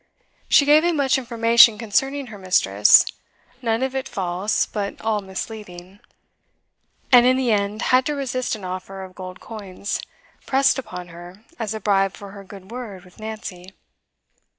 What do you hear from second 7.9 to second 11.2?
had to resist an offer of gold coins, pressed upon